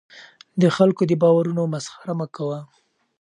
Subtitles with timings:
[0.61, 2.59] د خلکو د باورونو مسخره مه کوه.